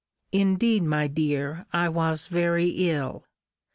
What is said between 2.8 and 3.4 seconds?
ill.